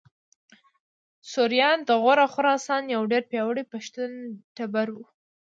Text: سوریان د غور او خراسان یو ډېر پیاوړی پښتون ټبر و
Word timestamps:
سوریان 1.31 1.77
د 1.87 1.89
غور 2.01 2.17
او 2.23 2.29
خراسان 2.35 2.83
یو 2.95 3.01
ډېر 3.11 3.23
پیاوړی 3.31 3.63
پښتون 3.73 4.11
ټبر 4.55 4.87
و 4.93 4.97